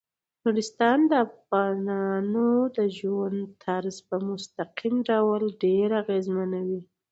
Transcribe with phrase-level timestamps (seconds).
[0.43, 6.81] نورستان د افغانانو د ژوند طرز په مستقیم ډول ډیر اغېزمنوي.